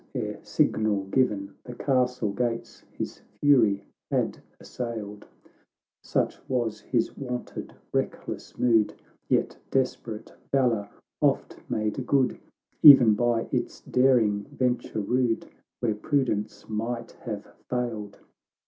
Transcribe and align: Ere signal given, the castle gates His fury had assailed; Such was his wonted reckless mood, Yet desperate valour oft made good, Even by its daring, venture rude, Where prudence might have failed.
Ere 0.15 0.39
signal 0.41 1.03
given, 1.11 1.53
the 1.63 1.75
castle 1.75 2.31
gates 2.31 2.81
His 2.97 3.19
fury 3.39 3.83
had 4.09 4.41
assailed; 4.59 5.27
Such 6.03 6.39
was 6.49 6.79
his 6.79 7.15
wonted 7.15 7.75
reckless 7.93 8.57
mood, 8.57 8.95
Yet 9.29 9.57
desperate 9.69 10.33
valour 10.51 10.89
oft 11.21 11.59
made 11.69 12.07
good, 12.07 12.39
Even 12.81 13.13
by 13.13 13.47
its 13.51 13.81
daring, 13.81 14.45
venture 14.45 15.01
rude, 15.01 15.45
Where 15.81 15.93
prudence 15.93 16.67
might 16.67 17.11
have 17.25 17.53
failed. 17.69 18.17